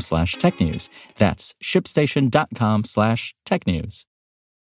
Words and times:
slash 0.00 0.36
technews. 0.36 0.88
That's 1.18 1.54
shipstation.com 1.62 2.84
slash 2.84 3.34
tech 3.44 3.66
news. 3.66 4.06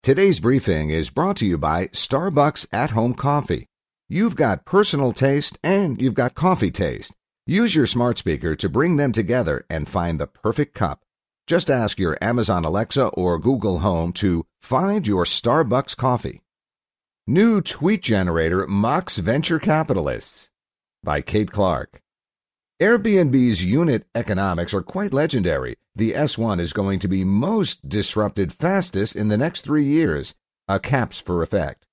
Today's 0.02 0.40
briefing 0.40 0.90
is 0.90 1.10
brought 1.10 1.36
to 1.36 1.46
you 1.46 1.56
by 1.58 1.86
Starbucks 1.86 2.66
at 2.72 2.90
Home 2.90 3.14
Coffee. 3.14 3.66
You've 4.08 4.36
got 4.36 4.66
personal 4.66 5.12
taste 5.12 5.58
and 5.62 6.02
you've 6.02 6.14
got 6.14 6.34
coffee 6.34 6.70
taste. 6.70 7.14
Use 7.46 7.74
your 7.74 7.86
smart 7.86 8.18
speaker 8.18 8.54
to 8.54 8.68
bring 8.68 8.96
them 8.96 9.12
together 9.12 9.64
and 9.70 9.88
find 9.88 10.18
the 10.20 10.26
perfect 10.26 10.74
cup. 10.74 11.02
Just 11.46 11.70
ask 11.70 11.98
your 11.98 12.18
Amazon 12.20 12.64
Alexa 12.64 13.06
or 13.08 13.38
Google 13.38 13.78
Home 13.78 14.12
to 14.14 14.44
find 14.60 15.06
your 15.06 15.24
Starbucks 15.24 15.96
coffee. 15.96 16.40
New 17.26 17.60
tweet 17.60 18.02
generator 18.02 18.66
mocks 18.66 19.18
venture 19.18 19.58
capitalists 19.58 20.50
by 21.04 21.20
Kate 21.20 21.50
Clark. 21.52 22.02
Airbnb's 22.82 23.62
unit 23.62 24.06
economics 24.12 24.74
are 24.74 24.82
quite 24.82 25.12
legendary. 25.12 25.76
The 25.94 26.14
S1 26.14 26.58
is 26.58 26.72
going 26.72 26.98
to 26.98 27.06
be 27.06 27.22
most 27.24 27.88
disrupted 27.88 28.52
fastest 28.52 29.14
in 29.14 29.28
the 29.28 29.38
next 29.38 29.60
three 29.60 29.84
years. 29.84 30.34
A 30.66 30.80
caps 30.80 31.20
for 31.20 31.44
effect. 31.44 31.86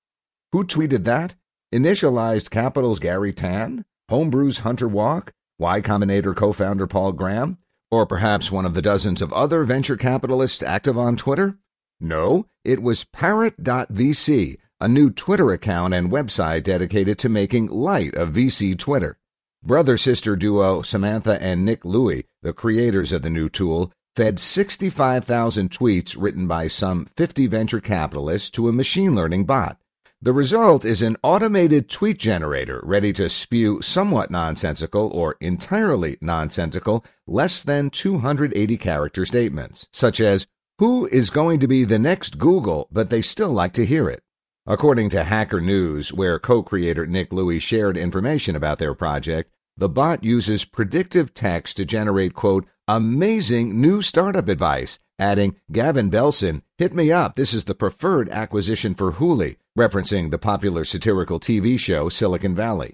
Who 0.52 0.64
tweeted 0.64 1.04
that? 1.04 1.36
Initialized 1.72 2.50
Capital's 2.50 2.98
Garry 2.98 3.32
Tan? 3.32 3.86
Homebrew's 4.10 4.60
Hunter 4.60 4.88
Walk? 4.88 5.32
Y 5.60 5.80
Combinator 5.80 6.36
co 6.36 6.54
founder 6.54 6.88
Paul 6.88 7.12
Graham? 7.12 7.60
Or 7.92 8.08
perhaps 8.08 8.52
one 8.52 8.66
of 8.66 8.74
the 8.74 8.82
dozens 8.82 9.22
of 9.22 9.32
other 9.32 9.64
venture 9.66 9.96
capitalists 9.96 10.64
active 10.64 10.98
on 10.98 11.18
Twitter? 11.18 11.60
No, 12.00 12.48
it 12.66 12.82
was 12.82 13.04
Parrot.vc, 13.04 14.58
a 14.82 14.88
new 14.88 15.12
Twitter 15.12 15.52
account 15.52 15.94
and 15.94 16.10
website 16.10 16.64
dedicated 16.64 17.20
to 17.20 17.30
making 17.30 17.68
light 17.68 18.16
of 18.16 18.34
VC 18.34 18.76
Twitter. 18.76 19.19
Brother 19.62 19.98
sister 19.98 20.38
duo 20.38 20.82
Samantha 20.82 21.38
and 21.44 21.66
Nick 21.66 21.84
Louie, 21.84 22.24
the 22.42 22.54
creators 22.54 23.12
of 23.12 23.24
the 23.24 23.30
new 23.30 23.50
tool, 23.50 23.92
fed 24.16 24.40
65,000 24.40 25.70
tweets 25.70 26.16
written 26.18 26.48
by 26.48 26.70
some 26.70 27.06
50 27.18 27.48
venture 27.48 27.82
capitalists 27.82 28.50
to 28.52 28.70
a 28.70 28.74
machine 28.74 29.16
learning 29.16 29.44
bot. 29.44 29.78
The 30.22 30.32
result 30.32 30.86
is 30.86 31.02
an 31.02 31.18
automated 31.24 31.90
tweet 31.90 32.18
generator 32.18 32.80
ready 32.84 33.12
to 33.14 33.30
spew 33.30 33.82
somewhat 33.82 34.32
nonsensical 34.32 35.10
or 35.14 35.36
entirely 35.42 36.18
nonsensical, 36.22 37.04
less 37.28 37.62
than 37.62 37.90
280 37.90 38.78
character 38.78 39.26
statements, 39.26 39.90
such 39.92 40.22
as, 40.22 40.48
Who 40.78 41.06
is 41.08 41.30
going 41.30 41.60
to 41.60 41.68
be 41.68 41.84
the 41.84 42.00
next 42.00 42.38
Google, 42.38 42.88
but 42.94 43.10
they 43.10 43.22
still 43.22 43.52
like 43.52 43.74
to 43.74 43.86
hear 43.86 44.10
it? 44.10 44.24
According 44.72 45.10
to 45.10 45.24
Hacker 45.24 45.62
News, 45.62 46.14
where 46.14 46.38
co-creator 46.38 47.08
Nick 47.08 47.34
Louie 47.34 47.58
shared 47.58 47.98
information 47.98 48.56
about 48.56 48.78
their 48.78 48.94
project, 48.94 49.50
the 49.76 49.90
bot 49.90 50.24
uses 50.24 50.64
predictive 50.64 51.34
text 51.34 51.78
to 51.78 51.86
generate, 51.86 52.36
quote, 52.36 52.68
amazing 52.88 53.82
new 53.82 54.04
startup 54.04 54.48
advice, 54.48 55.00
adding, 55.18 55.56
Gavin 55.72 56.12
Belson, 56.12 56.62
hit 56.78 56.94
me 56.94 57.12
up. 57.12 57.36
This 57.36 57.52
is 57.52 57.64
the 57.64 57.74
preferred 57.74 58.30
acquisition 58.30 58.94
for 58.94 59.14
Hooli, 59.14 59.58
referencing 59.76 60.30
the 60.30 60.38
popular 60.38 60.84
satirical 60.84 61.40
TV 61.40 61.80
show 61.80 62.08
Silicon 62.08 62.54
Valley. 62.54 62.94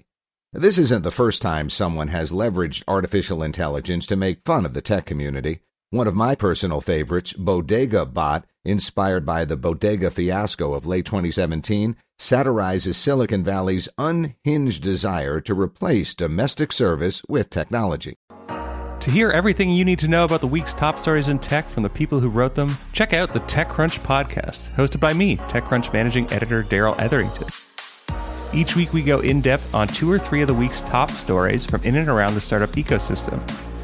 This 0.54 0.78
isn't 0.78 1.02
the 1.02 1.10
first 1.10 1.42
time 1.42 1.68
someone 1.68 2.08
has 2.08 2.32
leveraged 2.32 2.84
artificial 2.88 3.42
intelligence 3.42 4.06
to 4.06 4.16
make 4.16 4.46
fun 4.46 4.64
of 4.64 4.72
the 4.72 4.80
tech 4.80 5.04
community. 5.04 5.60
One 5.90 6.08
of 6.08 6.16
my 6.16 6.34
personal 6.34 6.80
favorites, 6.80 7.32
Bodega 7.32 8.04
Bot, 8.04 8.44
inspired 8.64 9.24
by 9.24 9.44
the 9.44 9.56
bodega 9.56 10.10
fiasco 10.10 10.74
of 10.74 10.84
late 10.84 11.06
2017, 11.06 11.94
satirizes 12.18 12.96
Silicon 12.96 13.44
Valley's 13.44 13.88
unhinged 13.96 14.82
desire 14.82 15.40
to 15.42 15.54
replace 15.54 16.16
domestic 16.16 16.72
service 16.72 17.22
with 17.28 17.50
technology. 17.50 18.16
To 18.48 19.10
hear 19.12 19.30
everything 19.30 19.70
you 19.70 19.84
need 19.84 20.00
to 20.00 20.08
know 20.08 20.24
about 20.24 20.40
the 20.40 20.48
week's 20.48 20.74
top 20.74 20.98
stories 20.98 21.28
in 21.28 21.38
tech 21.38 21.68
from 21.68 21.84
the 21.84 21.88
people 21.88 22.18
who 22.18 22.30
wrote 22.30 22.56
them, 22.56 22.76
check 22.92 23.12
out 23.12 23.32
the 23.32 23.38
TechCrunch 23.40 24.00
podcast, 24.00 24.74
hosted 24.74 24.98
by 24.98 25.14
me, 25.14 25.36
TechCrunch 25.36 25.92
managing 25.92 26.28
editor 26.32 26.64
Darrell 26.64 26.96
Etherington. 26.98 27.46
Each 28.52 28.74
week, 28.74 28.92
we 28.92 29.04
go 29.04 29.20
in 29.20 29.40
depth 29.40 29.72
on 29.72 29.86
two 29.86 30.10
or 30.10 30.18
three 30.18 30.40
of 30.40 30.48
the 30.48 30.54
week's 30.54 30.82
top 30.82 31.12
stories 31.12 31.64
from 31.64 31.84
in 31.84 31.94
and 31.94 32.08
around 32.08 32.34
the 32.34 32.40
startup 32.40 32.70
ecosystem 32.70 33.40